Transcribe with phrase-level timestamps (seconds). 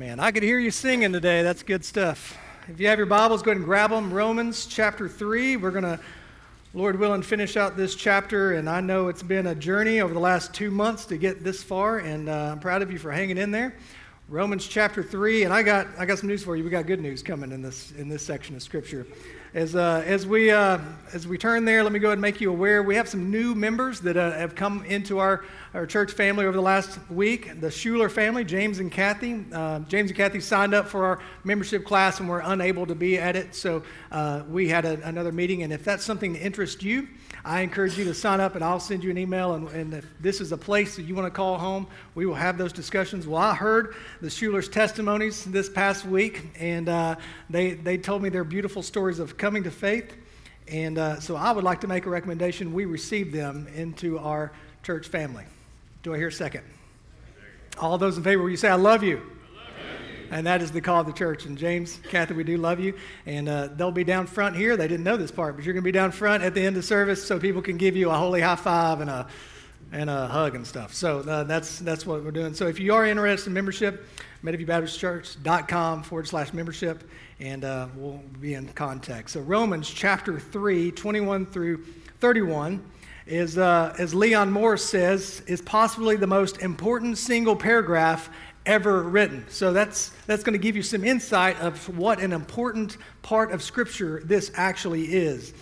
[0.00, 0.20] Amen.
[0.20, 1.42] I could hear you singing today.
[1.42, 2.38] That's good stuff.
[2.68, 4.12] If you have your Bibles, go ahead and grab them.
[4.12, 5.56] Romans chapter 3.
[5.56, 5.98] We're going to,
[6.72, 8.52] Lord willing, finish out this chapter.
[8.52, 11.64] And I know it's been a journey over the last two months to get this
[11.64, 11.98] far.
[11.98, 13.74] And uh, I'm proud of you for hanging in there.
[14.28, 15.42] Romans chapter 3.
[15.42, 16.62] And I got, I got some news for you.
[16.62, 19.04] We got good news coming in this, in this section of Scripture.
[19.54, 20.78] As, uh, as, we, uh,
[21.14, 23.30] as we turn there, let me go ahead and make you aware we have some
[23.30, 25.42] new members that uh, have come into our,
[25.72, 27.58] our church family over the last week.
[27.58, 29.46] The Schuler family, James and Kathy.
[29.50, 33.16] Uh, James and Kathy signed up for our membership class and were unable to be
[33.16, 33.82] at it, so
[34.12, 35.62] uh, we had a, another meeting.
[35.62, 37.08] And if that's something that interests you,
[37.48, 39.54] I encourage you to sign up and I'll send you an email.
[39.54, 42.34] And, and if this is a place that you want to call home, we will
[42.34, 43.26] have those discussions.
[43.26, 47.16] Well, I heard the Schuler's testimonies this past week, and uh,
[47.48, 50.14] they, they told me their beautiful stories of coming to faith.
[50.70, 52.74] And uh, so I would like to make a recommendation.
[52.74, 54.52] We receive them into our
[54.82, 55.44] church family.
[56.02, 56.64] Do I hear a second?
[57.78, 59.22] All those in favor, will you say, I love you?
[60.30, 61.46] And that is the call of the church.
[61.46, 62.94] And James, Kathy, we do love you.
[63.26, 64.76] And uh, they'll be down front here.
[64.76, 66.76] They didn't know this part, but you're going to be down front at the end
[66.76, 69.26] of service so people can give you a holy high five and a
[69.90, 70.92] and a hug and stuff.
[70.92, 72.54] So uh, that's that's what we're doing.
[72.54, 74.06] So if you are interested in membership,
[74.44, 77.08] MeadowViewBaptistChurch.com forward slash membership,
[77.40, 79.30] and uh, we'll be in contact.
[79.30, 81.84] So Romans chapter 3, 21 through
[82.20, 82.84] 31
[83.26, 88.30] is, uh, as Leon Morris says, is possibly the most important single paragraph
[88.68, 89.44] ever written.
[89.48, 93.62] So that's, that's going to give you some insight of what an important part of
[93.62, 95.54] Scripture this actually is.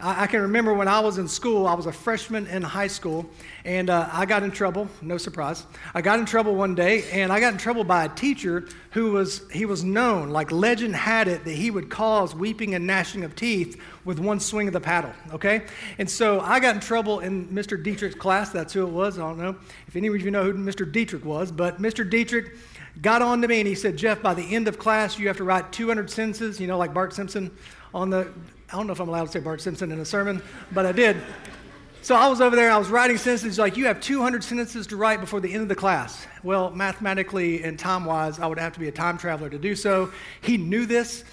[0.00, 3.28] I, can remember when I was in school, I was a freshman in high school,
[3.64, 5.66] and uh, I got in trouble, no surprise.
[5.92, 9.10] I got in trouble one day, and I got in trouble by a teacher who
[9.10, 13.24] was, he was known, like legend had it, that he would cause weeping and gnashing
[13.24, 15.62] of teeth with one swing of the paddle, okay?
[15.98, 17.82] And so I got in trouble in Mr.
[17.82, 18.50] Dietrich's class.
[18.50, 19.18] That's who it was.
[19.18, 19.56] I don't know
[19.88, 20.90] if any of you know who Mr.
[20.90, 22.08] Dietrich was, but Mr.
[22.08, 22.56] Dietrich
[23.02, 25.38] got on to me and he said, Jeff, by the end of class, you have
[25.38, 27.50] to write 200 sentences, you know, like Bart Simpson
[27.92, 28.32] on the,
[28.70, 30.92] I don't know if I'm allowed to say Bart Simpson in a sermon, but I
[30.92, 31.16] did.
[32.02, 34.96] So I was over there, I was writing sentences like, you have 200 sentences to
[34.96, 36.26] write before the end of the class.
[36.42, 39.74] Well, mathematically and time wise, I would have to be a time traveler to do
[39.74, 40.12] so.
[40.42, 41.24] He knew this.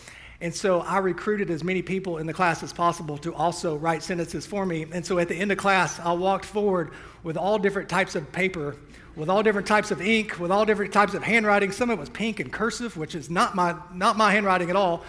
[0.41, 4.01] And so I recruited as many people in the class as possible to also write
[4.01, 4.85] sentences for me.
[4.91, 6.91] And so at the end of class, I walked forward
[7.23, 8.75] with all different types of paper,
[9.15, 11.71] with all different types of ink, with all different types of handwriting.
[11.71, 14.75] Some of it was pink and cursive, which is not my, not my handwriting at
[14.75, 15.03] all.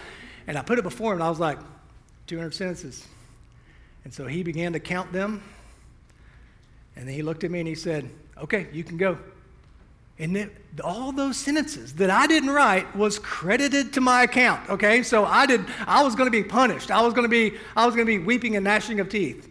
[0.45, 1.59] And I put it before him, and I was like,
[2.27, 3.07] 200 sentences.
[4.03, 5.43] And so he began to count them.
[6.95, 9.17] And then he looked at me and he said, Okay, you can go.
[10.19, 10.51] And then
[10.83, 14.69] all those sentences that I didn't write was credited to my account.
[14.69, 15.65] Okay, so I did.
[15.85, 16.89] I was going to be punished.
[16.91, 17.57] I was going to be.
[17.75, 19.49] I was going to be weeping and gnashing of teeth.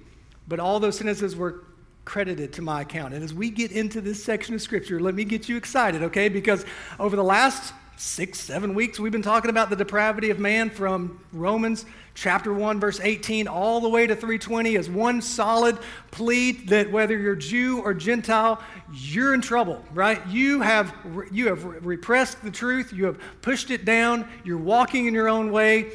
[0.48, 1.64] But all those sentences were
[2.04, 3.14] credited to my account.
[3.14, 6.28] And as we get into this section of scripture, let me get you excited, okay?
[6.28, 6.64] Because
[6.98, 11.18] over the last six, seven weeks, we've been talking about the depravity of man from
[11.32, 15.78] Romans chapter 1, verse 18, all the way to 320 as one solid
[16.10, 18.60] plea that whether you're Jew or Gentile,
[18.92, 20.24] you're in trouble, right?
[20.26, 20.94] You have,
[21.30, 25.50] you have repressed the truth, you have pushed it down, you're walking in your own
[25.50, 25.90] way.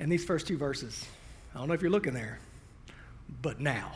[0.00, 1.06] And these first two verses,
[1.54, 2.38] I don't know if you're looking there,
[3.42, 3.92] but now.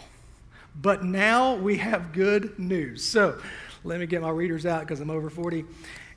[0.74, 3.04] But now we have good news.
[3.04, 3.38] So
[3.84, 5.64] let me get my readers out because I'm over 40,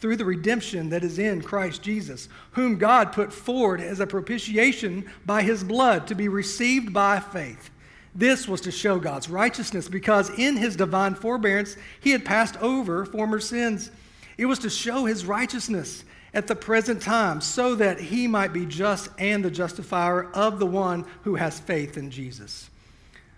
[0.00, 5.10] through the redemption that is in Christ Jesus, whom God put forward as a propitiation
[5.26, 7.70] by his blood to be received by faith.
[8.14, 13.04] This was to show God's righteousness because in his divine forbearance he had passed over
[13.04, 13.90] former sins.
[14.36, 16.04] It was to show his righteousness
[16.34, 20.66] at the present time so that he might be just and the justifier of the
[20.66, 22.70] one who has faith in Jesus.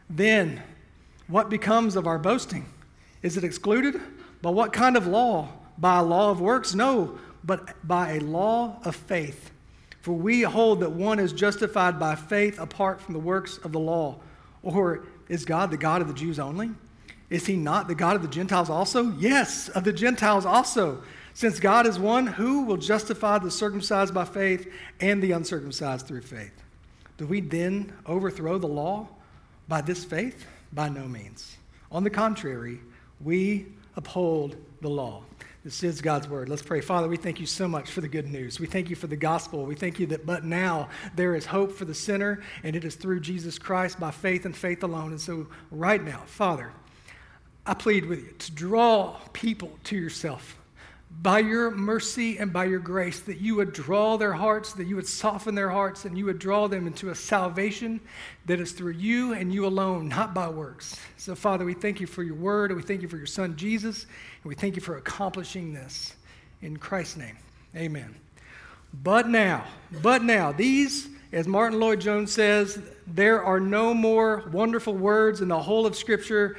[0.08, 0.62] Then,
[1.28, 2.66] what becomes of our boasting?
[3.22, 4.00] Is it excluded?
[4.42, 5.48] By what kind of law?
[5.80, 6.74] By a law of works?
[6.74, 9.50] No, but by a law of faith.
[10.02, 13.80] For we hold that one is justified by faith apart from the works of the
[13.80, 14.20] law.
[14.62, 16.70] Or is God the God of the Jews only?
[17.28, 19.12] Is he not the God of the Gentiles also?
[19.12, 21.02] Yes, of the Gentiles also.
[21.32, 26.22] Since God is one, who will justify the circumcised by faith and the uncircumcised through
[26.22, 26.52] faith?
[27.18, 29.08] Do we then overthrow the law
[29.68, 30.44] by this faith?
[30.72, 31.56] By no means.
[31.92, 32.80] On the contrary,
[33.20, 33.66] we
[33.96, 35.22] uphold the law.
[35.62, 36.48] This is God's word.
[36.48, 36.80] Let's pray.
[36.80, 38.58] Father, we thank you so much for the good news.
[38.58, 39.66] We thank you for the gospel.
[39.66, 42.94] We thank you that but now there is hope for the sinner, and it is
[42.94, 45.10] through Jesus Christ by faith and faith alone.
[45.10, 46.72] And so, right now, Father,
[47.66, 50.56] I plead with you to draw people to yourself
[51.22, 54.96] by your mercy and by your grace, that you would draw their hearts, that you
[54.96, 58.00] would soften their hearts, and you would draw them into a salvation
[58.46, 60.98] that is through you and you alone, not by works.
[61.16, 63.56] So, Father, we thank you for your word, and we thank you for your son,
[63.56, 66.14] Jesus, and we thank you for accomplishing this.
[66.62, 67.36] In Christ's name,
[67.76, 68.14] amen.
[69.02, 69.64] But now,
[70.02, 75.60] but now, these, as Martyn Lloyd-Jones says, there are no more wonderful words in the
[75.60, 76.56] whole of Scripture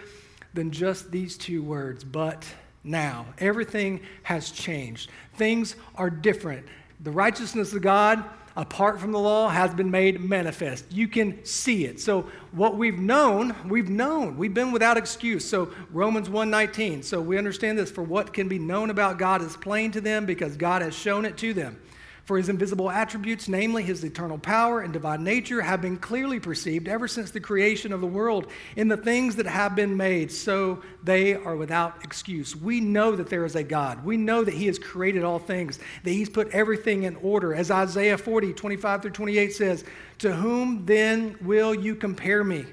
[0.54, 2.46] than just these two words, but
[2.84, 3.26] now.
[3.40, 5.10] Everything has changed.
[5.36, 6.66] Things are different.
[7.02, 8.24] The righteousness of God,
[8.56, 10.92] apart from the law, has been made manifest.
[10.92, 12.00] You can see it.
[12.00, 14.38] So what we've known, we've known.
[14.38, 15.48] We've been without excuse.
[15.48, 17.04] So Romans 1:19.
[17.04, 20.26] So we understand this for what can be known about God is plain to them
[20.26, 21.80] because God has shown it to them.
[22.26, 26.88] For his invisible attributes, namely his eternal power and divine nature, have been clearly perceived
[26.88, 30.84] ever since the creation of the world in the things that have been made, so
[31.04, 32.56] they are without excuse.
[32.56, 34.06] We know that there is a God.
[34.06, 37.56] We know that he has created all things, that he's put everything in order.
[37.56, 39.84] As Isaiah 40, 25 through 28 says,
[40.20, 42.66] To whom then will you compare me,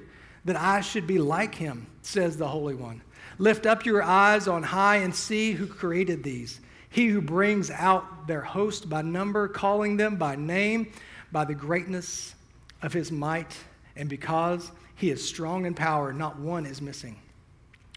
[0.45, 3.03] that I should be like him, says the Holy One.
[3.39, 6.61] Lift up your eyes on high and see who created these.
[6.91, 10.93] He who brings out their host by number, calling them by name,
[11.31, 12.35] by the greatness
[12.83, 13.57] of his might,
[13.97, 17.17] and because he is strong in power, not one is missing.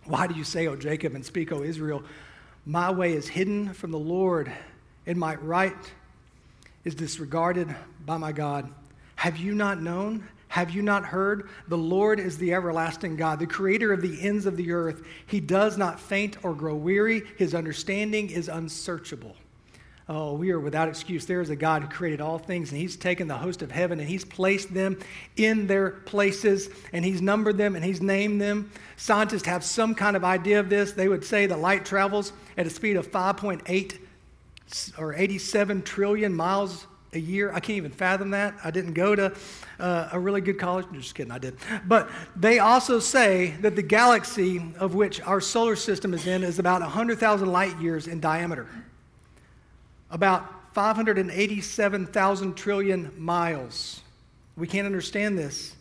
[0.06, 2.04] Why do you say, O Jacob, and speak, O Israel,
[2.66, 4.52] my way is hidden from the Lord,
[5.06, 5.74] and my right
[6.84, 7.74] is disregarded
[8.06, 8.72] by my God?
[9.16, 10.28] Have you not known?
[10.52, 11.48] Have you not heard?
[11.70, 15.02] The Lord is the everlasting God, the creator of the ends of the earth.
[15.26, 19.38] He does not faint or grow weary, his understanding is unsearchable.
[20.10, 21.26] Oh, we are without excuse.
[21.26, 24.02] There is a God who created all things, and He's taken the host of heaven
[24.02, 25.00] and He's placed them
[25.38, 28.72] in their places, and He's numbered them and He's named them.
[28.98, 30.92] Scientists have some kind of idea of this.
[30.92, 34.00] They would say that light travels at a speed of 5.8
[34.98, 37.52] or 87 trillion miles a year.
[37.52, 38.56] I can't even fathom that.
[38.64, 39.34] I didn't go to
[39.80, 40.86] uh, a really good college.
[40.94, 41.58] Just kidding, I did.
[41.86, 46.60] But they also say that the galaxy of which our solar system is in is
[46.60, 48.68] about 100,000 light years in diameter,
[50.10, 54.02] about 587,000 trillion miles.
[54.56, 55.76] We can't understand this.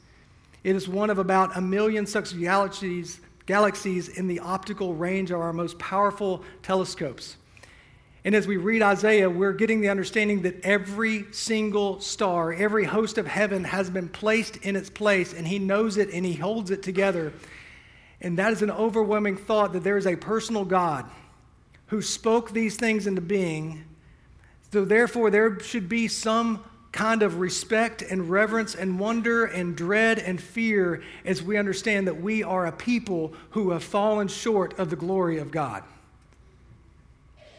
[0.64, 5.40] It is one of about a million such galaxies, galaxies in the optical range of
[5.40, 7.36] our most powerful telescopes.
[8.24, 13.16] And as we read Isaiah, we're getting the understanding that every single star, every host
[13.16, 16.70] of heaven has been placed in its place, and he knows it and he holds
[16.70, 17.32] it together.
[18.20, 21.06] And that is an overwhelming thought that there is a personal God
[21.86, 23.84] who spoke these things into being.
[24.70, 26.62] So, therefore, there should be some
[26.92, 32.20] kind of respect and reverence and wonder and dread and fear as we understand that
[32.20, 35.82] we are a people who have fallen short of the glory of God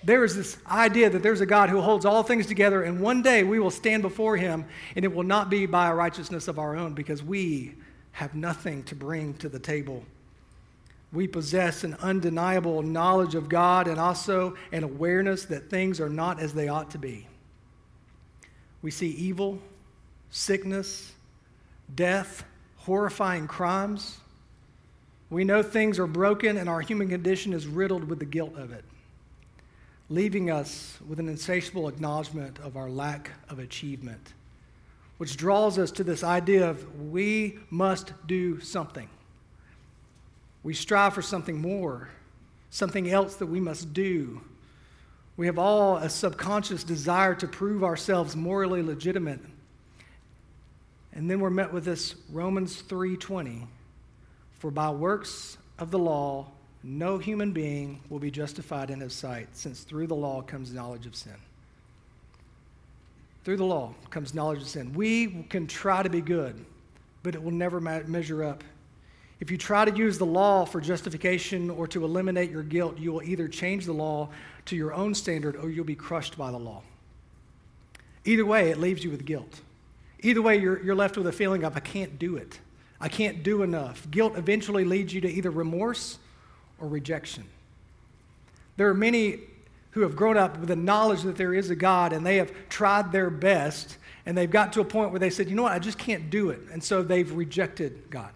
[0.04, 3.22] there is this idea that there's a God who holds all things together, and one
[3.22, 4.66] day we will stand before him,
[4.96, 7.76] and it will not be by a righteousness of our own because we
[8.14, 10.04] have nothing to bring to the table.
[11.14, 16.40] We possess an undeniable knowledge of God and also an awareness that things are not
[16.40, 17.28] as they ought to be.
[18.82, 19.60] We see evil,
[20.32, 21.12] sickness,
[21.94, 22.44] death,
[22.78, 24.18] horrifying crimes.
[25.30, 28.72] We know things are broken and our human condition is riddled with the guilt of
[28.72, 28.84] it
[30.12, 34.34] leaving us with an insatiable acknowledgement of our lack of achievement,
[35.18, 39.08] which draws us to this idea of we must do something.
[40.64, 42.10] We strive for something more,
[42.72, 44.42] something else that we must do.
[45.38, 49.40] We have all a subconscious desire to prove ourselves morally legitimate.
[51.14, 53.66] And then we're met with this Romans 3:20,
[54.60, 56.52] for by works of the law
[56.84, 61.06] no human being will be justified in his sight, since through the law comes knowledge
[61.06, 61.36] of sin.
[63.44, 64.94] Through the law comes knowledge of sin.
[64.94, 66.64] We can try to be good,
[67.24, 68.64] but it will never measure up.
[69.40, 73.12] If you try to use the law for justification or to eliminate your guilt, you
[73.12, 74.30] will either change the law
[74.66, 76.84] to your own standard or you'll be crushed by the law.
[78.24, 79.62] Either way, it leaves you with guilt.
[80.20, 82.60] Either way, you're, you're left with a feeling of, I can't do it.
[83.00, 84.06] I can't do enough.
[84.12, 86.20] Guilt eventually leads you to either remorse
[86.82, 87.46] or rejection.
[88.76, 89.40] There are many
[89.92, 92.52] who have grown up with the knowledge that there is a God and they have
[92.70, 95.72] tried their best and they've got to a point where they said, you know what,
[95.72, 96.60] I just can't do it.
[96.72, 98.32] And so they've rejected God.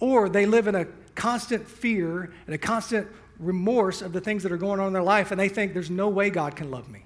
[0.00, 4.52] Or they live in a constant fear and a constant remorse of the things that
[4.52, 6.88] are going on in their life, and they think there's no way God can love
[6.88, 7.04] me.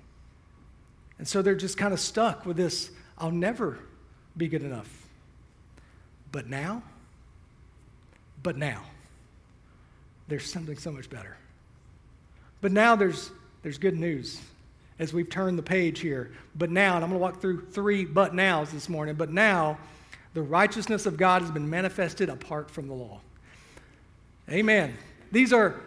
[1.19, 3.81] And so they're just kind of stuck with this I'll never
[4.37, 5.09] be good enough.
[6.31, 6.83] But now,
[8.43, 8.83] but now,
[10.29, 11.37] there's something so much better.
[12.61, 13.31] But now there's,
[13.63, 14.41] there's good news
[14.99, 16.31] as we've turned the page here.
[16.57, 19.79] But now, and I'm going to walk through three but nows this morning, but now
[20.35, 23.21] the righteousness of God has been manifested apart from the law.
[24.51, 24.97] Amen.
[25.31, 25.81] These are,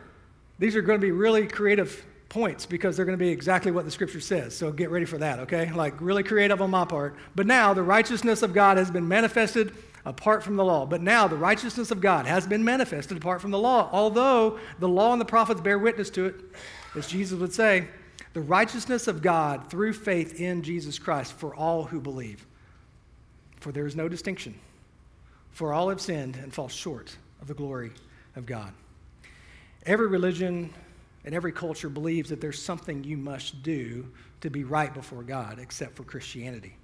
[0.60, 3.84] these are going to be really creative points because they're going to be exactly what
[3.84, 4.56] the scripture says.
[4.56, 5.72] So get ready for that, okay?
[5.72, 7.16] Like really creative on my part.
[7.36, 9.74] But now the righteousness of God has been manifested
[10.06, 10.86] apart from the law.
[10.86, 13.90] But now the righteousness of God has been manifested apart from the law.
[13.92, 16.36] Although the law and the prophets bear witness to it,
[16.96, 17.88] as Jesus would say,
[18.34, 22.46] the righteousness of God through faith in Jesus Christ for all who believe.
[23.60, 24.58] For there is no distinction.
[25.52, 27.92] For all have sinned and fall short of the glory
[28.36, 28.74] of God.
[29.86, 30.74] Every religion
[31.26, 34.08] and every culture believes that there's something you must do
[34.42, 36.76] to be right before God, except for Christianity.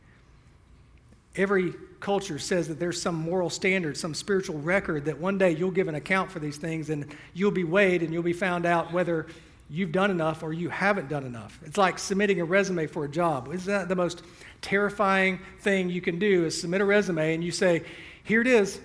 [1.37, 5.71] Every culture says that there's some moral standard, some spiritual record that one day you'll
[5.71, 8.91] give an account for these things and you'll be weighed and you'll be found out
[8.91, 9.27] whether
[9.69, 11.59] you've done enough or you haven't done enough.
[11.65, 13.49] It's like submitting a resume for a job.
[13.53, 14.23] Isn't that the most
[14.61, 17.83] terrifying thing you can do is submit a resume and you say,
[18.23, 18.79] here it is.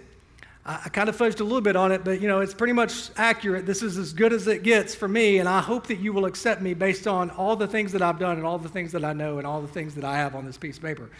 [0.65, 2.73] I, I kind of fudged a little bit on it, but you know, it's pretty
[2.73, 3.67] much accurate.
[3.67, 6.27] This is as good as it gets for me, and I hope that you will
[6.27, 9.05] accept me based on all the things that I've done and all the things that
[9.05, 11.11] I know and all the things that I have on this piece of paper.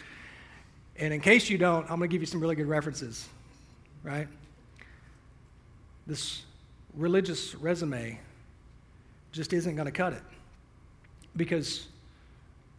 [0.97, 3.27] And in case you don't, I'm going to give you some really good references,
[4.03, 4.27] right?
[6.05, 6.43] This
[6.93, 8.19] religious resume
[9.31, 10.21] just isn't going to cut it.
[11.35, 11.87] Because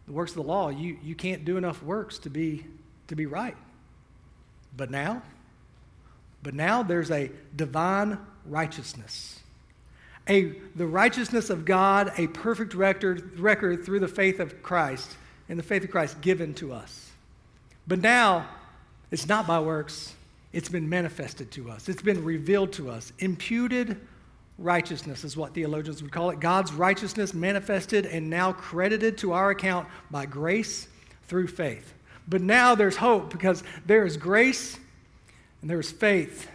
[0.07, 2.65] the works of the law, you, you can't do enough works to be,
[3.09, 3.57] to be right.
[4.77, 5.23] But now,
[6.43, 9.41] but now there's a divine righteousness.
[10.29, 15.17] A, the righteousness of God, a perfect record, record through the faith of Christ,
[15.49, 17.11] and the faith of Christ given to us.
[17.87, 18.49] But now,
[19.11, 20.15] it's not by works,
[20.53, 24.01] it's been manifested to us, it's been revealed to us, imputed
[24.59, 26.41] righteousness is what theologians would call it.
[26.41, 30.89] God's righteousness manifested and now credited to our account by grace
[31.27, 31.95] through faith.
[32.29, 34.79] But now there's hope because there is grace
[35.61, 36.49] and there is faith.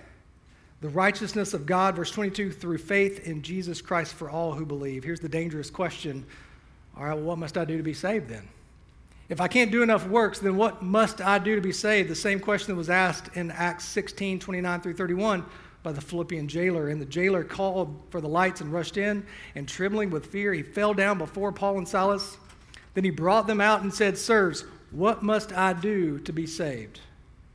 [0.82, 5.04] The righteousness of God, verse 22, through faith in Jesus Christ for all who believe.
[5.04, 6.26] Here's the dangerous question
[6.98, 8.48] All right, well, what must I do to be saved then?
[9.30, 12.10] If I can't do enough works, then what must I do to be saved?
[12.10, 15.46] The same question that was asked in Acts 16, 29 through 31
[15.84, 16.90] by the Philippian jailer.
[16.90, 20.64] And the jailer called for the lights and rushed in, and trembling with fear, he
[20.64, 22.38] fell down before Paul and Silas.
[22.96, 27.00] Then he brought them out and said, Sirs, what must I do to be saved?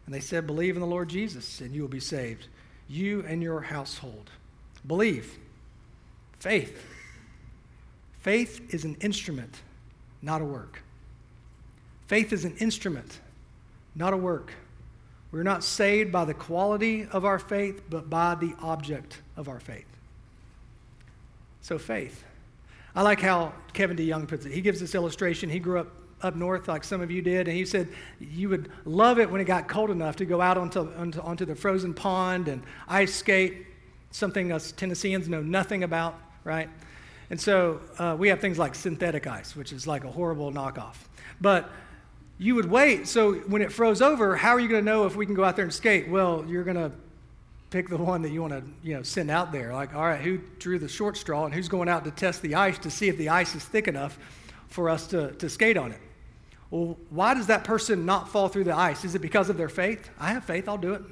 [0.06, 2.46] And they said, Believe in the Lord Jesus, and you will be saved,
[2.88, 4.30] you and your household.
[4.86, 5.38] Believe.
[6.38, 6.86] Faith.
[8.20, 9.60] Faith is an instrument,
[10.22, 10.83] not a work.
[12.06, 13.20] Faith is an instrument,
[13.94, 14.52] not a work.
[15.32, 19.58] We're not saved by the quality of our faith, but by the object of our
[19.58, 19.86] faith.
[21.60, 22.22] So, faith.
[22.94, 24.52] I like how Kevin DeYoung puts it.
[24.52, 25.50] He gives this illustration.
[25.50, 25.88] He grew up
[26.24, 29.40] up north like some of you did, and he said you would love it when
[29.40, 33.14] it got cold enough to go out onto, onto, onto the frozen pond and ice
[33.14, 33.66] skate,
[34.10, 36.68] something us Tennesseans know nothing about, right?
[37.30, 40.96] And so uh, we have things like synthetic ice, which is like a horrible knockoff.
[41.40, 41.70] But
[42.38, 43.06] you would wait.
[43.06, 45.44] So when it froze over, how are you going to know if we can go
[45.44, 46.08] out there and skate?
[46.08, 46.92] Well, you're going to
[47.70, 49.72] pick the one that you want to you know send out there.
[49.72, 52.54] Like, all right, who drew the short straw and who's going out to test the
[52.54, 54.18] ice to see if the ice is thick enough
[54.68, 56.00] for us to, to skate on it?
[56.70, 59.04] Well, why does that person not fall through the ice?
[59.04, 60.10] Is it because of their faith?
[60.18, 61.02] I have faith, I'll do it.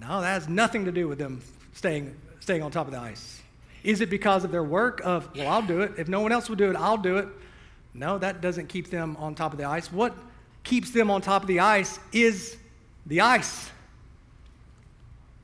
[0.00, 1.40] No, that has nothing to do with them
[1.74, 3.42] staying, staying on top of the ice.
[3.82, 5.92] Is it because of their work of, well, I'll do it.
[5.98, 7.28] If no one else will do it, I'll do it.
[7.98, 9.92] No, that doesn't keep them on top of the ice.
[9.92, 10.14] What
[10.62, 12.56] keeps them on top of the ice is
[13.06, 13.70] the ice.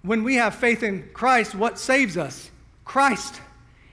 [0.02, 2.50] When we have faith in Christ, what saves us?
[2.84, 3.40] Christ.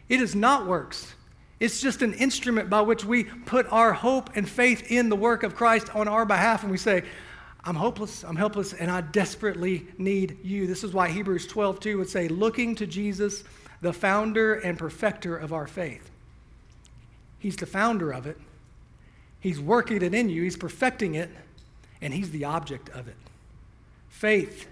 [0.10, 1.16] It is not works.
[1.60, 5.44] It's just an instrument by which we put our hope and faith in the work
[5.44, 7.04] of Christ on our behalf, and we say,
[7.64, 10.68] I'm hopeless, I'm helpless, and I desperately need you.
[10.68, 13.44] This is why Hebrews 12, 2 would say, looking to Jesus,
[13.82, 16.10] the founder and perfecter of our faith.
[17.40, 18.38] He's the founder of it.
[19.42, 21.30] He's working it in you, He's perfecting it,
[22.02, 23.18] and He's the object of it.
[24.10, 24.68] Faith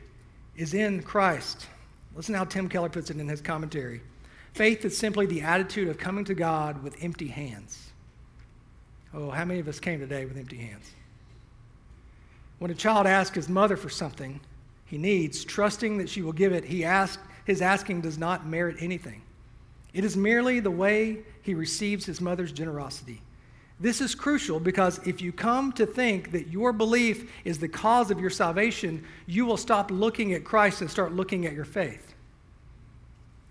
[0.56, 1.68] is in Christ.
[2.16, 4.02] Listen how Tim Keller puts it in his commentary.
[4.54, 7.90] Faith is simply the attitude of coming to God with empty hands.
[9.14, 10.92] Oh, how many of us came today with empty hands?
[12.60, 14.40] When a child asks his mother for something
[14.86, 18.78] he needs, trusting that she will give it, he ask, his asking does not merit
[18.80, 19.22] anything.
[19.94, 23.22] It is merely the way he receives his mother's generosity.
[23.80, 28.12] This is crucial because if you come to think that your belief is the cause
[28.12, 32.14] of your salvation, you will stop looking at Christ and start looking at your faith.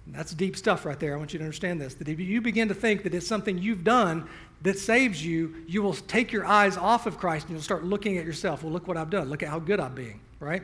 [0.09, 1.15] That's deep stuff right there.
[1.15, 1.95] I want you to understand this.
[1.95, 4.29] That if you begin to think that it's something you've done
[4.63, 8.19] that saves you, you will take your eyes off of Christ and you'll start looking
[8.19, 8.63] at yourself.
[8.63, 9.29] Well, look what I've done.
[9.29, 10.63] Look at how good I'm being, right?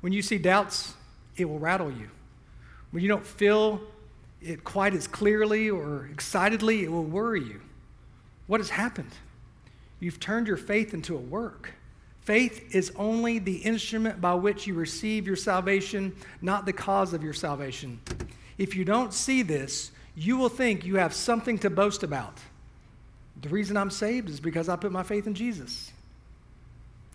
[0.00, 0.94] When you see doubts,
[1.36, 2.10] it will rattle you.
[2.90, 3.80] When you don't feel
[4.40, 7.60] it quite as clearly or excitedly, it will worry you.
[8.50, 9.12] What has happened?
[10.00, 11.70] You've turned your faith into a work.
[12.22, 17.22] Faith is only the instrument by which you receive your salvation, not the cause of
[17.22, 18.00] your salvation.
[18.58, 22.40] If you don't see this, you will think you have something to boast about.
[23.40, 25.92] The reason I'm saved is because I put my faith in Jesus.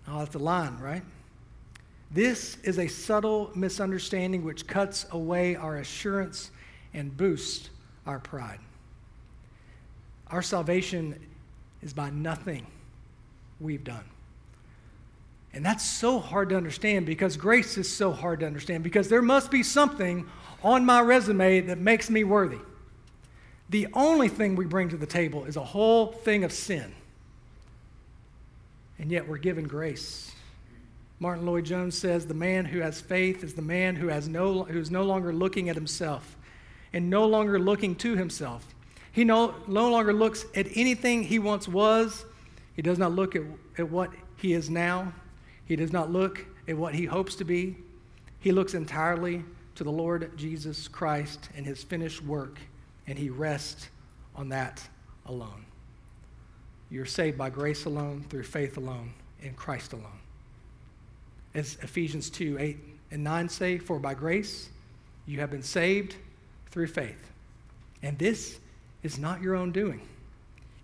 [0.08, 1.02] Oh, that's a line, right?
[2.10, 6.50] This is a subtle misunderstanding which cuts away our assurance
[6.94, 7.68] and boosts
[8.06, 8.60] our pride.
[10.30, 11.18] Our salvation
[11.82, 12.66] is by nothing
[13.60, 14.04] we've done.
[15.52, 19.22] And that's so hard to understand because grace is so hard to understand because there
[19.22, 20.26] must be something
[20.62, 22.58] on my resume that makes me worthy.
[23.70, 26.94] The only thing we bring to the table is a whole thing of sin.
[28.98, 30.32] And yet we're given grace.
[31.18, 34.90] Martyn Lloyd-Jones says the man who has faith is the man who has no, who's
[34.90, 36.36] no longer looking at himself
[36.92, 38.74] and no longer looking to himself.
[39.16, 42.26] He no, no longer looks at anything he once was.
[42.74, 43.44] He does not look at,
[43.78, 45.10] at what he is now.
[45.64, 47.78] He does not look at what he hopes to be.
[48.40, 49.42] He looks entirely
[49.76, 52.58] to the Lord Jesus Christ and his finished work,
[53.06, 53.88] and he rests
[54.34, 54.86] on that
[55.24, 55.64] alone.
[56.90, 60.20] You're saved by grace alone, through faith alone, in Christ alone.
[61.54, 62.76] As Ephesians 2 8
[63.12, 64.68] and 9 say, For by grace
[65.24, 66.16] you have been saved
[66.70, 67.32] through faith.
[68.02, 68.58] And this
[69.06, 70.00] is not your own doing.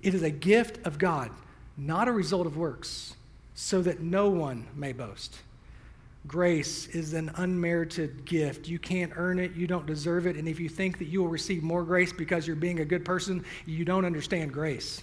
[0.01, 1.31] It is a gift of God,
[1.77, 3.15] not a result of works,
[3.55, 5.41] so that no one may boast.
[6.27, 8.69] Grace is an unmerited gift.
[8.69, 11.29] You can't earn it, you don't deserve it, and if you think that you will
[11.29, 15.03] receive more grace because you're being a good person, you don't understand grace.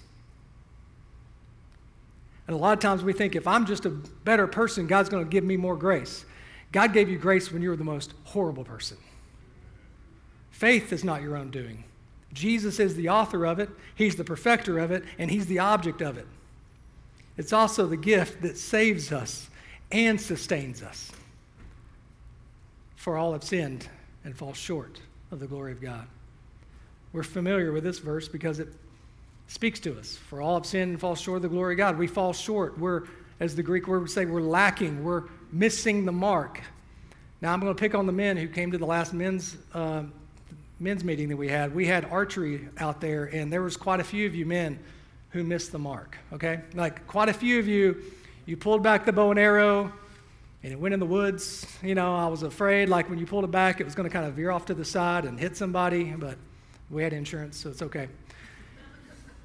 [2.47, 5.23] And a lot of times we think if I'm just a better person, God's going
[5.23, 6.25] to give me more grace.
[6.71, 8.97] God gave you grace when you were the most horrible person.
[10.51, 11.83] Faith is not your own doing.
[12.33, 16.01] Jesus is the author of it, He's the perfecter of it, and He's the object
[16.01, 16.27] of it.
[17.37, 19.49] It's also the gift that saves us
[19.91, 21.11] and sustains us.
[22.95, 23.87] For all have sinned
[24.25, 24.99] and fall short
[25.31, 26.05] of the glory of God.
[27.13, 28.67] We're familiar with this verse because it
[29.47, 30.15] speaks to us.
[30.15, 31.97] For all have sinned and fall short of the glory of God.
[31.97, 32.77] We fall short.
[32.77, 33.03] We're,
[33.39, 35.03] as the Greek word would say, we're lacking.
[35.03, 36.61] We're missing the mark.
[37.41, 40.03] Now, I'm going to pick on the men who came to the last men's uh,
[40.79, 44.03] men's meeting that we had, we had archery out there, and there was quite a
[44.03, 44.79] few of you men
[45.31, 46.61] who missed the mark, okay?
[46.73, 48.01] Like quite a few of you,
[48.45, 49.91] you pulled back the bow and arrow,
[50.63, 51.65] and it went in the woods.
[51.83, 54.13] You know, I was afraid, like when you pulled it back, it was going to
[54.13, 56.37] kind of veer off to the side and hit somebody, but
[56.89, 58.07] we had insurance, so it's okay.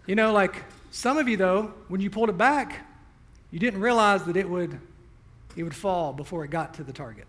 [0.07, 2.87] You know, like some of you, though, when you pulled it back,
[3.51, 4.79] you didn't realize that it would,
[5.57, 7.27] it would fall before it got to the target.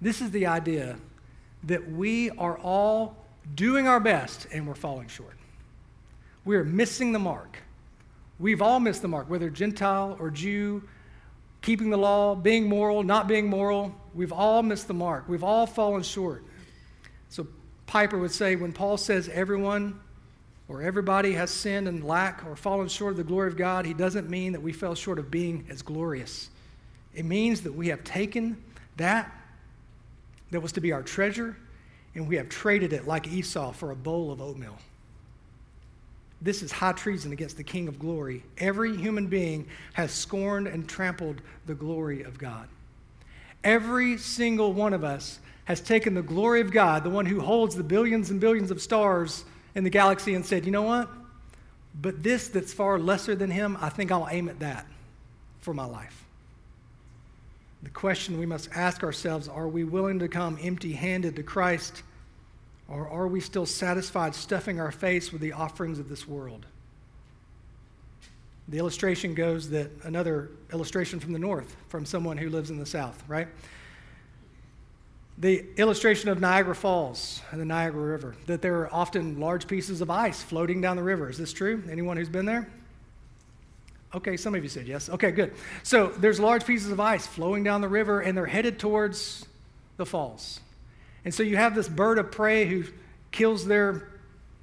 [0.00, 0.96] This is the idea
[1.66, 3.16] that we are all
[3.54, 5.36] doing our best and we're falling short.
[6.44, 7.58] We're missing the mark.
[8.38, 10.82] We've all missed the mark, whether Gentile or Jew,
[11.62, 13.94] keeping the law, being moral, not being moral.
[14.14, 15.28] We've all missed the mark.
[15.28, 16.44] We've all fallen short.
[17.30, 17.46] So
[17.86, 20.00] Piper would say when Paul says everyone
[20.68, 23.94] or everybody has sinned and lack or fallen short of the glory of God, he
[23.94, 26.50] doesn't mean that we fell short of being as glorious.
[27.14, 28.62] It means that we have taken
[28.96, 29.32] that
[30.54, 31.56] that was to be our treasure,
[32.14, 34.76] and we have traded it like Esau for a bowl of oatmeal.
[36.40, 38.42] This is high treason against the King of glory.
[38.58, 42.68] Every human being has scorned and trampled the glory of God.
[43.62, 47.74] Every single one of us has taken the glory of God, the one who holds
[47.74, 51.08] the billions and billions of stars in the galaxy, and said, you know what?
[52.00, 54.86] But this that's far lesser than him, I think I'll aim at that
[55.60, 56.23] for my life.
[57.84, 62.02] The question we must ask ourselves are we willing to come empty handed to Christ,
[62.88, 66.66] or are we still satisfied stuffing our face with the offerings of this world?
[68.68, 72.86] The illustration goes that another illustration from the north, from someone who lives in the
[72.86, 73.48] south, right?
[75.36, 80.00] The illustration of Niagara Falls and the Niagara River, that there are often large pieces
[80.00, 81.28] of ice floating down the river.
[81.28, 81.82] Is this true?
[81.90, 82.66] Anyone who's been there?
[84.14, 85.10] Okay, some of you said yes.
[85.10, 85.54] Okay, good.
[85.82, 89.44] So there's large pieces of ice flowing down the river, and they're headed towards
[89.96, 90.60] the falls.
[91.24, 92.84] And so you have this bird of prey who
[93.32, 94.08] kills their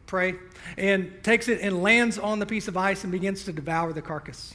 [0.05, 0.35] prey,
[0.77, 4.01] and takes it and lands on the piece of ice and begins to devour the
[4.01, 4.53] carcass.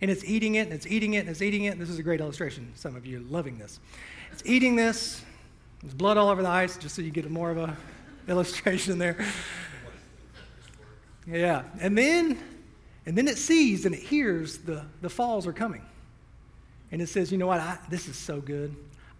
[0.00, 1.78] And it's eating it, and it's eating it, and it's eating it.
[1.78, 2.72] This is a great illustration.
[2.74, 3.80] Some of you are loving this.
[4.32, 5.22] It's eating this.
[5.82, 7.76] There's blood all over the ice, just so you get more of a
[8.28, 9.16] illustration there.
[11.26, 11.62] Yeah.
[11.80, 12.38] And then
[13.06, 15.82] and then it sees and it hears the, the falls are coming.
[16.90, 17.60] And it says, you know what?
[17.60, 18.74] I, this is so good.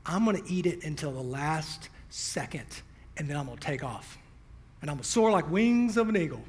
[0.05, 2.67] I'm going to eat it until the last second,
[3.17, 4.19] and then I'm going to take off.
[4.81, 6.43] And I'm going to soar like wings of an eagle.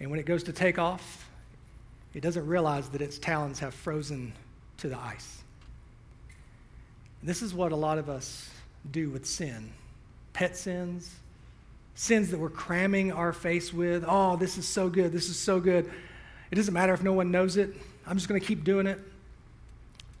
[0.00, 1.28] And when it goes to take off,
[2.12, 4.32] it doesn't realize that its talons have frozen
[4.78, 5.42] to the ice.
[7.22, 8.50] This is what a lot of us
[8.90, 9.72] do with sin
[10.34, 11.14] pet sins,
[11.94, 14.04] sins that we're cramming our face with.
[14.06, 15.12] Oh, this is so good.
[15.12, 15.90] This is so good.
[16.50, 17.74] It doesn't matter if no one knows it.
[18.06, 19.00] I'm just going to keep doing it.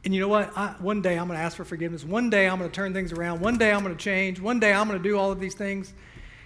[0.04, 0.56] And you know what?
[0.56, 2.04] I, one day I'm going to ask for forgiveness.
[2.04, 3.40] One day I'm going to turn things around.
[3.40, 4.40] One day I'm going to change.
[4.40, 5.92] One day I'm going to do all of these things.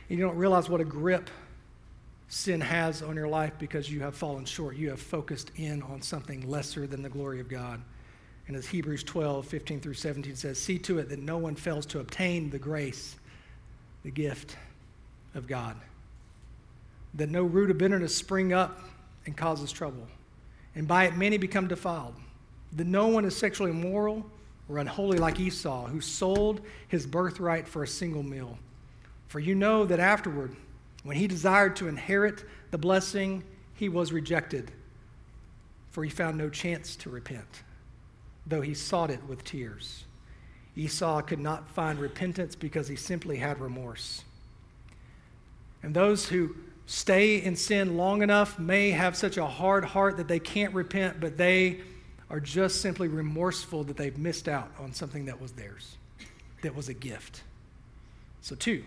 [0.09, 1.29] And you don't realize what a grip
[2.29, 4.77] sin has on your life because you have fallen short.
[4.77, 7.83] You have focused in on something lesser than the glory of God.
[8.47, 11.85] And as Hebrews 12, 15 through 17 says, see to it that no one fails
[11.87, 13.17] to obtain the grace,
[14.05, 14.57] the gift
[15.35, 15.77] of God.
[17.14, 18.81] That no root of bitterness spring up
[19.27, 20.07] and causes trouble.
[20.75, 22.14] And by it many become defiled.
[22.77, 24.25] That no one is sexually immoral
[24.69, 28.59] or unholy like Esau, who sold his birthright for a single meal.
[29.29, 30.55] For you know that afterward,
[31.03, 34.71] when he desired to inherit the blessing, he was rejected,
[35.91, 37.62] for he found no chance to repent,
[38.47, 40.05] though he sought it with tears.
[40.77, 44.25] Esau could not find repentance because he simply had remorse.
[45.83, 46.55] And those who
[46.87, 51.21] stay in sin long enough may have such a hard heart that they can't repent,
[51.21, 51.81] but they
[52.31, 55.97] are just simply remorseful that they've missed out on something that was theirs,
[56.62, 57.43] that was a gift.
[58.41, 58.85] So, two,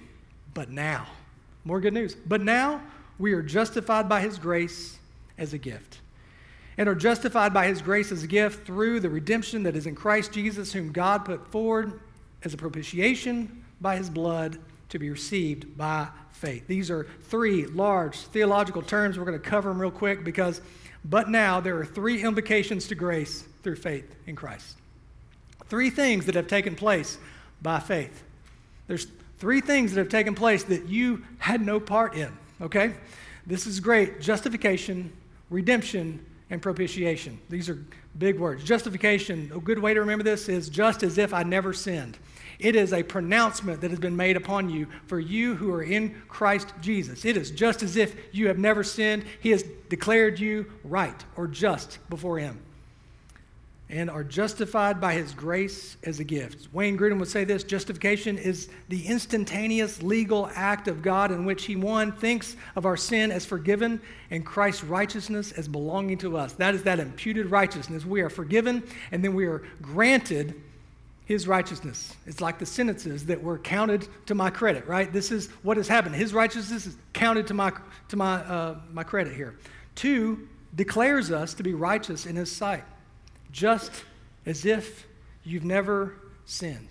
[0.54, 1.08] but now,
[1.64, 2.16] more good news.
[2.16, 2.82] But now
[3.20, 4.98] we are justified by his grace
[5.38, 6.00] as a gift.
[6.78, 9.94] And are justified by his grace as a gift through the redemption that is in
[9.94, 12.00] Christ Jesus, whom God put forward
[12.44, 14.58] as a propitiation by his blood
[14.92, 16.68] to be received by faith.
[16.68, 19.18] These are three large theological terms.
[19.18, 20.62] We're going to cover them real quick because,
[21.04, 24.78] but now, there are three implications to grace through faith in Christ.
[25.66, 27.18] Three things that have taken place
[27.62, 28.24] by faith.
[28.88, 29.08] There's
[29.40, 32.94] three things that have taken place that you had no part in, okay?
[33.48, 35.12] This is great justification,
[35.50, 37.40] redemption, and propitiation.
[37.50, 37.84] These are
[38.18, 38.64] big words.
[38.64, 42.18] Justification, a good way to remember this is just as if I never sinned.
[42.62, 46.21] It is a pronouncement that has been made upon you for you who are in
[46.30, 47.26] Christ Jesus.
[47.26, 49.26] It is just as if you have never sinned.
[49.39, 52.60] He has declared you right or just before Him
[53.91, 56.69] and are justified by his grace as a gift.
[56.71, 61.65] Wayne Grudem would say this justification is the instantaneous legal act of God in which
[61.65, 66.54] he, one, thinks of our sin as forgiven and Christ's righteousness as belonging to us.
[66.54, 68.06] That is that imputed righteousness.
[68.06, 70.56] We are forgiven and then we are granted
[71.26, 72.16] his righteousness.
[72.26, 75.12] It's like the sentences that were counted to my credit, right?
[75.12, 76.16] This is what has happened.
[76.16, 77.72] His righteousness is counted to my,
[78.10, 79.56] to my, uh, my credit here.
[79.96, 82.84] Two, declares us to be righteous in his sight,
[83.52, 83.92] just
[84.46, 85.06] as if
[85.44, 86.88] you've never sinned.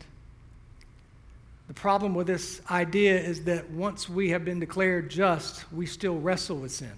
[1.68, 6.18] The problem with this idea is that once we have been declared just, we still
[6.18, 6.92] wrestle with sin.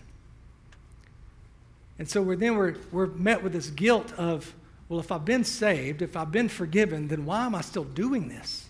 [1.99, 4.53] And so we're, then we're, we're met with this guilt of
[4.93, 8.29] well, if I've been saved, if I've been forgiven, then why am I still doing
[8.29, 8.67] this?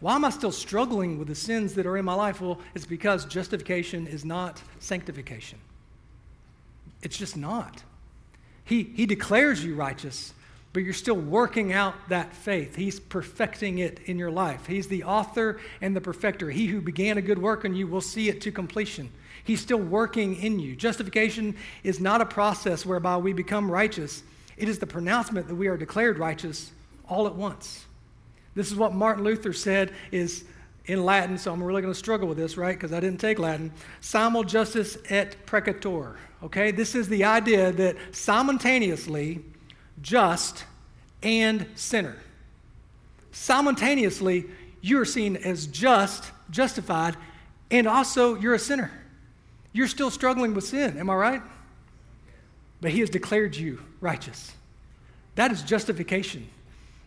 [0.00, 2.40] Why am I still struggling with the sins that are in my life?
[2.40, 5.58] Well, it's because justification is not sanctification.
[7.02, 7.82] It's just not.
[8.64, 10.32] He, he declares you righteous,
[10.72, 12.74] but you're still working out that faith.
[12.74, 14.64] He's perfecting it in your life.
[14.64, 16.50] He's the author and the perfecter.
[16.50, 19.10] He who began a good work in you will see it to completion.
[19.44, 20.74] He's still working in you.
[20.74, 24.22] Justification is not a process whereby we become righteous.
[24.56, 26.70] It is the pronouncement that we are declared righteous
[27.08, 27.84] all at once.
[28.54, 30.44] This is what Martin Luther said is
[30.86, 32.74] in Latin, so I'm really going to struggle with this, right?
[32.74, 33.72] Because I didn't take Latin.
[34.00, 36.16] Simul justus et peccator.
[36.42, 36.70] Okay?
[36.70, 39.40] This is the idea that simultaneously
[40.00, 40.64] just
[41.22, 42.16] and sinner.
[43.32, 44.46] Simultaneously,
[44.80, 47.16] you're seen as just, justified,
[47.70, 48.90] and also you're a sinner.
[49.72, 51.42] You're still struggling with sin, am I right?
[52.80, 54.52] But he has declared you righteous.
[55.34, 56.48] That is justification.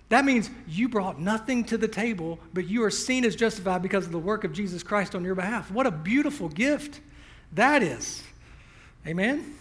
[0.10, 4.06] That means you brought nothing to the table, but you are seen as justified because
[4.06, 5.70] of the work of Jesus Christ on your behalf.
[5.72, 7.00] What a beautiful gift
[7.54, 8.24] that is.
[9.06, 9.56] Amen?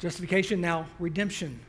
[0.00, 1.60] Justification, now redemption.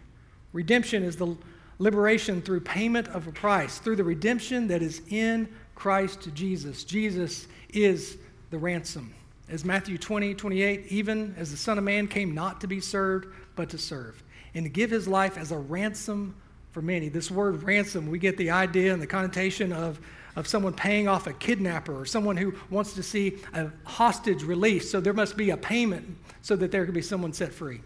[0.54, 1.36] Redemption is the
[1.78, 6.84] liberation through payment of a price, through the redemption that is in Christ Jesus.
[6.84, 8.18] Jesus is
[8.50, 9.14] the ransom.
[9.48, 13.28] As Matthew 20, 28, even as the Son of Man came not to be served,
[13.56, 14.22] but to serve,
[14.54, 16.36] and to give his life as a ransom
[16.72, 17.10] for many.
[17.10, 20.00] This word ransom, we get the idea and the connotation of,
[20.36, 24.92] of someone paying off a kidnapper or someone who wants to see a hostage released.
[24.92, 27.80] So there must be a payment so that there can be someone set free.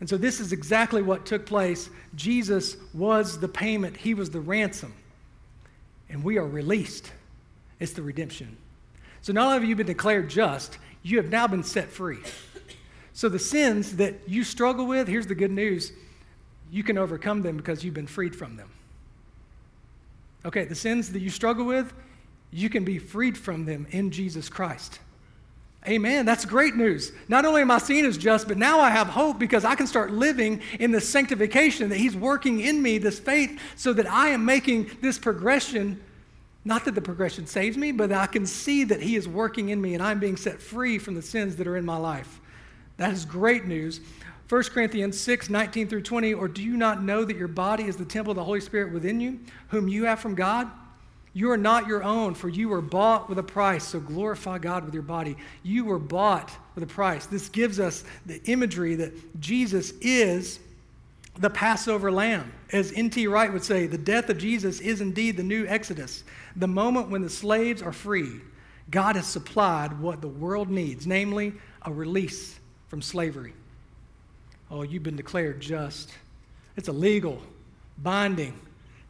[0.00, 1.88] And so this is exactly what took place.
[2.14, 4.92] Jesus was the payment, he was the ransom.
[6.08, 7.12] And we are released.
[7.78, 8.56] It's the redemption.
[9.22, 12.18] So not only have you been declared just, you have now been set free.
[13.12, 15.92] So the sins that you struggle with, here's the good news
[16.72, 18.70] you can overcome them because you've been freed from them.
[20.44, 21.92] Okay, the sins that you struggle with,
[22.52, 25.00] you can be freed from them in Jesus Christ.
[25.88, 26.26] Amen.
[26.26, 27.12] That's great news.
[27.28, 29.86] Not only am I seen as just, but now I have hope because I can
[29.86, 34.28] start living in the sanctification that He's working in me, this faith, so that I
[34.28, 36.00] am making this progression.
[36.64, 39.80] Not that the progression saves me, but I can see that He is working in
[39.80, 42.40] me and I'm being set free from the sins that are in my life.
[42.98, 44.00] That is great news.
[44.50, 47.96] 1 Corinthians 6, 19 through 20, or do you not know that your body is
[47.96, 50.68] the temple of the Holy Spirit within you, whom you have from God?
[51.32, 54.84] You are not your own, for you were bought with a price, so glorify God
[54.84, 55.36] with your body.
[55.62, 57.26] You were bought with a price.
[57.26, 60.58] This gives us the imagery that Jesus is
[61.38, 62.52] the Passover lamb.
[62.72, 63.28] As N.T.
[63.28, 66.24] Wright would say, the death of Jesus is indeed the new Exodus.
[66.56, 68.40] The moment when the slaves are freed,
[68.90, 72.58] God has supplied what the world needs, namely a release
[72.88, 73.54] from slavery.
[74.70, 76.10] Oh, you've been declared just.
[76.76, 77.40] It's a legal,
[77.98, 78.58] binding.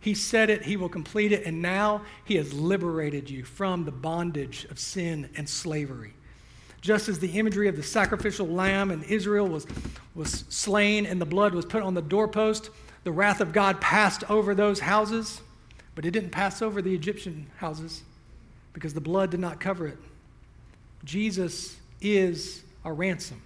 [0.00, 3.92] He said it, He will complete it, and now He has liberated you from the
[3.92, 6.14] bondage of sin and slavery.
[6.81, 9.66] Just as the imagery of the sacrificial lamb in Israel was,
[10.14, 12.70] was slain and the blood was put on the doorpost,
[13.05, 15.42] the wrath of God passed over those houses,
[16.00, 18.02] but it didn't pass over the Egyptian houses
[18.72, 19.98] because the blood did not cover it.
[21.04, 23.42] Jesus is our ransom.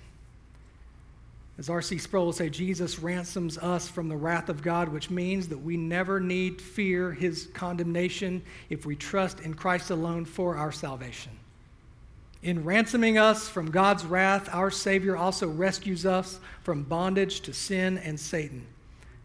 [1.59, 1.99] As R.C.
[1.99, 5.77] Sproul will say, Jesus ransoms us from the wrath of God, which means that we
[5.77, 8.41] never need fear his condemnation
[8.71, 11.33] if we trust in Christ alone for our salvation.
[12.45, 17.99] In ransoming us from God's wrath, our Savior also rescues us from bondage to sin
[17.99, 18.65] and Satan.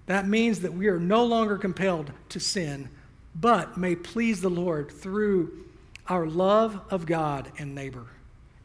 [0.08, 2.90] That means that we are no longer compelled to sin,
[3.36, 5.66] but may please the Lord through
[6.08, 8.06] our love of God and neighbor.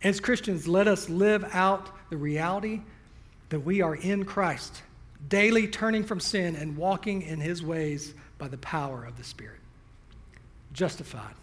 [0.03, 2.81] As Christians, let us live out the reality
[3.51, 4.83] that we are in Christ,
[5.29, 9.61] daily turning from sin and walking in his ways by the power of the Spirit.
[10.73, 11.35] Justified,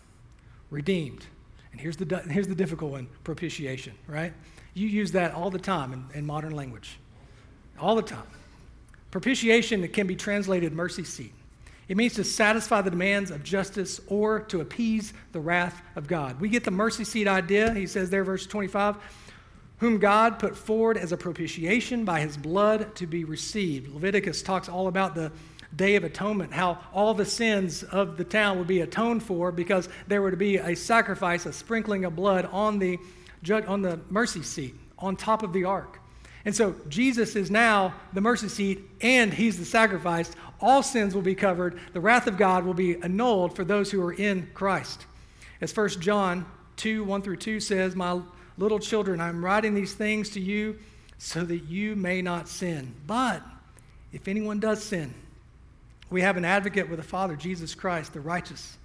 [0.69, 1.25] redeemed.
[1.71, 4.33] And here's the, here's the difficult one propitiation, right?
[4.73, 6.97] You use that all the time in, in modern language.
[7.79, 8.27] All the time.
[9.09, 11.33] Propitiation can be translated mercy seat.
[11.91, 16.39] It means to satisfy the demands of justice or to appease the wrath of God.
[16.39, 17.73] We get the mercy seat idea.
[17.73, 18.95] He says there, verse 25
[19.79, 23.91] whom God put forward as a propitiation by his blood to be received.
[23.91, 25.33] Leviticus talks all about the
[25.75, 29.89] Day of Atonement, how all the sins of the town would be atoned for because
[30.07, 32.99] there were to be a sacrifice, a sprinkling of blood on the,
[33.67, 36.00] on the mercy seat, on top of the ark.
[36.43, 40.31] And so Jesus is now the mercy seat and he's the sacrifice.
[40.59, 41.79] All sins will be covered.
[41.93, 45.05] The wrath of God will be annulled for those who are in Christ.
[45.59, 46.45] As 1 John
[46.77, 48.21] 2 1 through 2 says, My
[48.57, 50.77] Little children, I'm writing these things to you
[51.17, 52.93] so that you may not sin.
[53.07, 53.41] But
[54.11, 55.13] if anyone does sin,
[56.09, 58.77] we have an advocate with the Father, Jesus Christ, the righteous.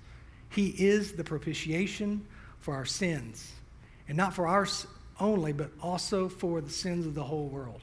[0.48, 2.24] He is the propitiation
[2.60, 3.52] for our sins,
[4.08, 4.86] and not for ours
[5.20, 7.80] only, but also for the sins of the whole world.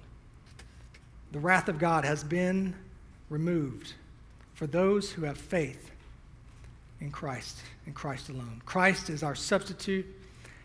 [1.32, 2.76] The wrath of God has been
[3.30, 3.94] removed
[4.54, 5.92] for those who have faith
[7.02, 8.62] in Christ, in Christ alone.
[8.66, 10.06] Christ is our substitute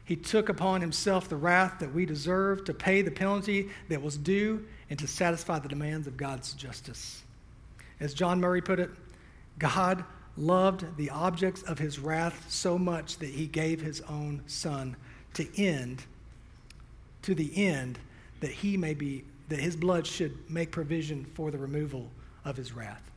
[0.08, 4.16] he took upon himself the wrath that we deserve to pay the penalty that was
[4.16, 7.22] due and to satisfy the demands of God's justice.
[8.00, 8.88] As John Murray put it,
[9.58, 10.02] God
[10.38, 14.96] loved the objects of his wrath so much that he gave his own son
[15.34, 16.04] to end
[17.22, 17.98] to the end
[18.40, 22.10] that he may be that his blood should make provision for the removal
[22.44, 23.10] of his wrath.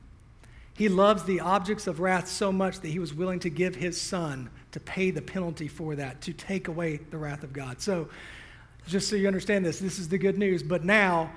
[0.74, 4.00] He loves the objects of wrath so much that he was willing to give his
[4.00, 7.82] son to pay the penalty for that, to take away the wrath of God.
[7.82, 8.08] So,
[8.88, 10.64] just so you understand this, this is the good news.
[10.64, 11.32] But now,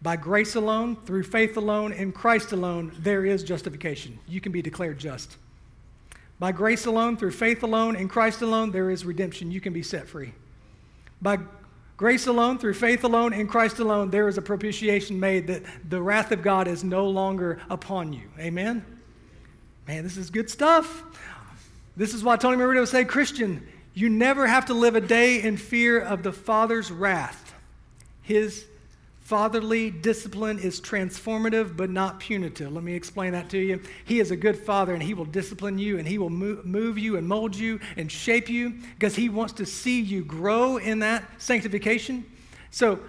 [0.00, 4.18] by grace alone, through faith alone, in Christ alone, there is justification.
[4.26, 5.36] You can be declared just.
[6.38, 9.50] By grace alone, through faith alone, in Christ alone, there is redemption.
[9.50, 10.32] You can be set free.
[11.20, 11.38] By,
[11.98, 16.00] grace alone, through faith alone, in Christ alone, there is a propitiation made that the
[16.00, 18.30] wrath of God is no longer upon you.
[18.38, 18.82] Amen?
[19.86, 21.02] Man, this is good stuff.
[21.96, 25.42] This is why Tony Merida would say, Christian, you never have to live a day
[25.42, 27.52] in fear of the Father's wrath.
[28.22, 28.64] His
[29.28, 32.72] Fatherly discipline is transformative but not punitive.
[32.72, 33.78] Let me explain that to you.
[34.06, 37.18] He is a good father and he will discipline you and he will move you
[37.18, 41.28] and mold you and shape you because he wants to see you grow in that
[41.36, 42.24] sanctification.
[42.70, 43.00] So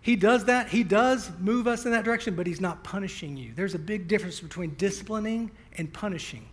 [0.00, 0.70] he does that.
[0.70, 3.52] He does move us in that direction, but he's not punishing you.
[3.54, 6.48] There's a big difference between disciplining and punishing.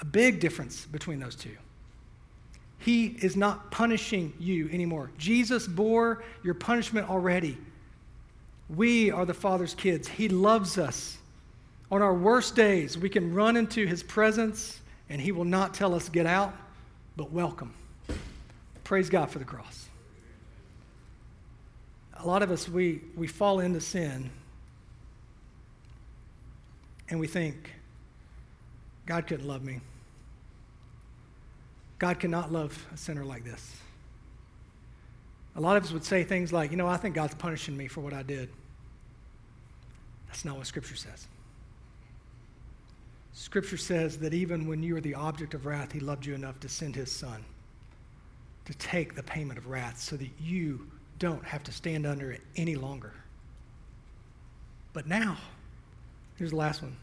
[0.00, 1.56] A big difference between those two.
[2.80, 5.12] He is not punishing you anymore.
[5.16, 7.56] Jesus bore your punishment already.
[8.68, 10.08] We are the Father's kids.
[10.08, 11.16] He loves us.
[11.90, 15.94] On our worst days, we can run into His presence and He will not tell
[15.94, 16.54] us, get out,
[17.16, 17.72] but welcome.
[18.84, 19.88] Praise God for the cross.
[22.18, 24.30] A lot of us, we, we fall into sin
[27.08, 27.72] and we think,
[29.06, 29.80] God couldn't love me.
[31.98, 33.76] God cannot love a sinner like this.
[35.58, 37.88] A lot of us would say things like, you know, I think God's punishing me
[37.88, 38.48] for what I did.
[40.28, 41.26] That's not what Scripture says.
[43.32, 46.60] Scripture says that even when you were the object of wrath, He loved you enough
[46.60, 47.44] to send His Son
[48.66, 50.86] to take the payment of wrath so that you
[51.18, 53.12] don't have to stand under it any longer.
[54.92, 55.38] But now,
[56.36, 56.96] here's the last one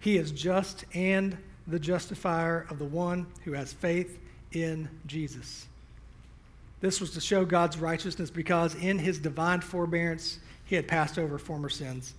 [0.00, 4.18] He is just and the justifier of the one who has faith
[4.52, 5.66] in Jesus.
[6.80, 11.38] This was to show God's righteousness because in his divine forbearance, he had passed over
[11.38, 12.14] former sins.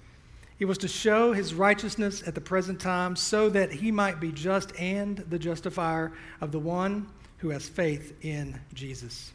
[0.57, 4.31] It was to show his righteousness at the present time so that he might be
[4.31, 7.07] just and the justifier of the one
[7.39, 9.33] who has faith in Jesus.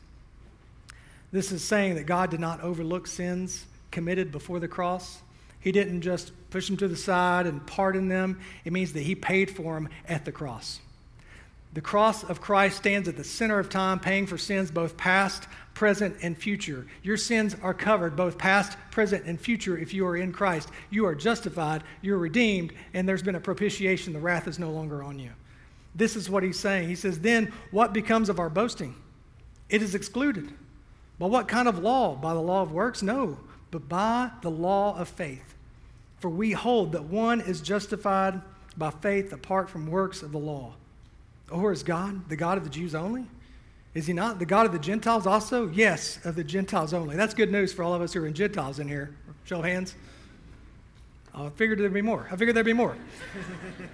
[1.30, 5.20] This is saying that God did not overlook sins committed before the cross.
[5.60, 8.40] He didn't just push them to the side and pardon them.
[8.64, 10.80] It means that He paid for them at the cross.
[11.72, 15.46] The cross of Christ stands at the center of time, paying for sins both past,
[15.74, 16.86] present, and future.
[17.02, 20.68] Your sins are covered both past, present, and future if you are in Christ.
[20.90, 24.12] You are justified, you're redeemed, and there's been a propitiation.
[24.12, 25.30] The wrath is no longer on you.
[25.94, 26.88] This is what he's saying.
[26.88, 28.96] He says, Then what becomes of our boasting?
[29.68, 30.52] It is excluded.
[31.20, 32.16] By what kind of law?
[32.16, 33.02] By the law of works?
[33.02, 33.38] No,
[33.70, 35.54] but by the law of faith.
[36.18, 38.40] For we hold that one is justified
[38.76, 40.74] by faith apart from works of the law.
[41.50, 43.26] Or is God the God of the Jews only?
[43.92, 45.68] Is he not the God of the Gentiles also?
[45.68, 47.16] Yes, of the Gentiles only.
[47.16, 49.14] That's good news for all of us who are in Gentiles in here.
[49.44, 49.96] Show of hands.
[51.34, 52.28] I figured there'd be more.
[52.30, 52.96] I figured there'd be more.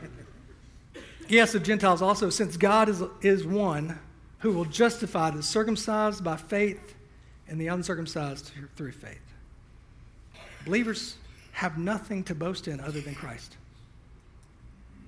[1.29, 3.99] yes, of Gentiles also, since God is, is one
[4.40, 6.95] who will justify the circumcised by faith
[7.49, 9.21] and the uncircumcised through faith.
[10.64, 11.16] Believers
[11.53, 13.57] have nothing to boast in other than Christ.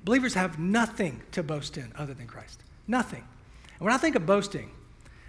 [0.09, 2.63] Believers have nothing to boast in other than Christ.
[2.87, 3.23] Nothing.
[3.75, 4.71] And when I think of boasting,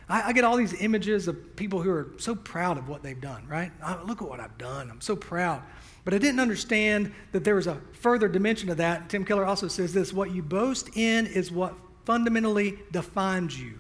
[0.08, 3.20] I, I, get all these images of people who are so proud of what they've
[3.20, 3.74] done, right?
[3.84, 4.90] I, look at what I've done.
[4.90, 5.64] I'm so proud.
[6.06, 9.10] But I didn't understand that there was a further dimension of that.
[9.10, 13.80] Tim Keller also says this what you boast in is what fundamentally defines you.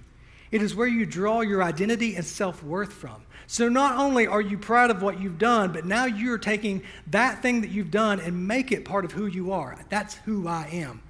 [0.51, 3.23] It is where you draw your identity and self worth from.
[3.51, 7.41] So not only are you proud of what you've done, but now you're taking that
[7.41, 9.75] thing that you've done and make it part of who you are.
[9.89, 11.01] That's who I am.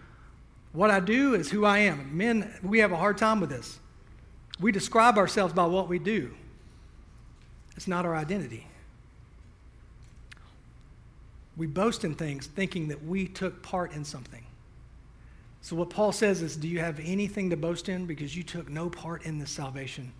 [0.72, 2.16] What I do is who I am.
[2.16, 3.78] Men, we have a hard time with this.
[4.58, 6.34] We describe ourselves by what we do.
[7.76, 8.66] It's not our identity.
[11.58, 14.46] We boast in things thinking that we took part in something.
[15.60, 18.70] So, what Paul says is, Do you have anything to boast in because you took
[18.70, 20.14] no part in this salvation?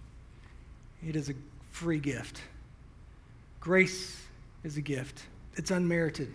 [1.02, 1.34] It is a
[1.80, 2.42] free gift.
[3.62, 4.22] Grace
[4.66, 5.24] is a gift,
[5.56, 6.34] it's unmerited.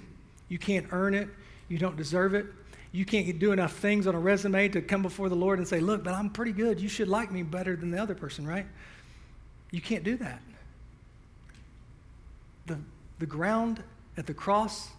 [0.48, 1.28] You can't earn it,
[1.68, 2.46] you don't deserve it.
[2.92, 5.80] You can't do enough things on a resume to come before the Lord and say,
[5.80, 6.80] Look, but I'm pretty good.
[6.80, 8.66] You should like me better than the other person, right?
[9.72, 10.40] You can't do that.
[12.66, 12.78] The,
[13.18, 13.82] the ground
[14.16, 14.90] at the cross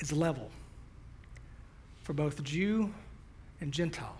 [0.00, 0.50] is level
[2.02, 2.92] for both Jew
[3.60, 4.16] and Gentile.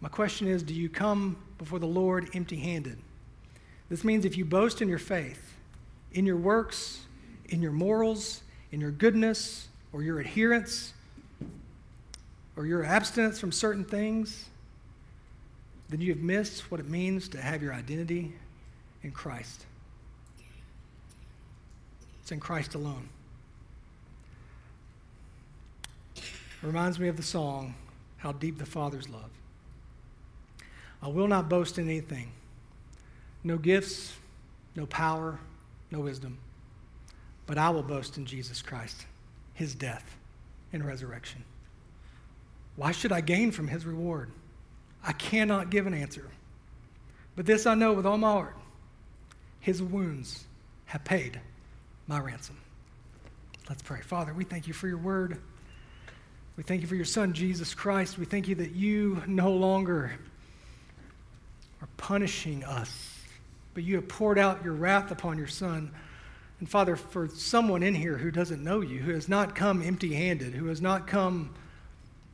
[0.00, 2.98] My question is do you come before the Lord empty handed?
[3.88, 5.54] This means if you boast in your faith,
[6.12, 7.00] in your works,
[7.48, 10.92] in your morals, in your goodness, or your adherence,
[12.56, 14.46] or your abstinence from certain things,
[15.88, 18.32] then you have missed what it means to have your identity
[19.02, 19.66] in Christ.
[22.22, 23.08] It's in Christ alone.
[26.16, 26.22] It
[26.62, 27.74] reminds me of the song,
[28.16, 29.30] How Deep the Father's Love.
[31.00, 32.32] I will not boast in anything
[33.46, 34.14] no gifts,
[34.74, 35.38] no power,
[35.90, 36.38] no wisdom.
[37.46, 39.06] But I will boast in Jesus Christ,
[39.54, 40.16] his death
[40.72, 41.44] and resurrection.
[42.74, 44.30] Why should I gain from his reward?
[45.02, 46.28] I cannot give an answer.
[47.36, 48.56] But this I know with all my heart
[49.60, 50.44] his wounds
[50.86, 51.40] have paid
[52.06, 52.56] my ransom.
[53.68, 54.00] Let's pray.
[54.00, 55.38] Father, we thank you for your word.
[56.56, 58.16] We thank you for your son, Jesus Christ.
[58.16, 60.12] We thank you that you no longer
[61.82, 63.15] are punishing us,
[63.76, 65.90] but you have poured out your wrath upon your son.
[66.60, 70.14] And Father, for someone in here who doesn't know you, who has not come empty
[70.14, 71.54] handed, who has not come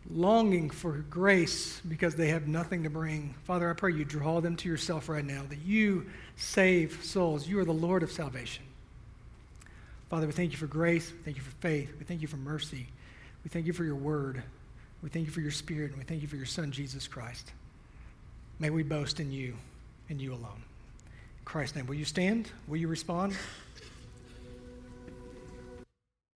[0.09, 4.55] longing for grace because they have nothing to bring, Father, I pray you draw them
[4.55, 7.49] to yourself right now, that you save souls.
[7.49, 8.63] You are the Lord of salvation.
[10.11, 11.11] Father, we thank you for grace.
[11.11, 11.93] We thank you for faith.
[11.99, 12.87] We thank you for mercy.
[13.43, 14.45] We thank you for your word.
[15.03, 15.91] We thank you for your spirit.
[15.91, 17.51] And we thank you for your son, Jesus Christ.
[18.61, 19.57] May we boast in you
[20.09, 20.63] and you alone.
[21.45, 22.51] Christ's name, will you stand?
[22.69, 23.37] Will you respond?